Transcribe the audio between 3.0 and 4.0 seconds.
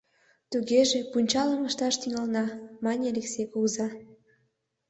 Элексей кугыза.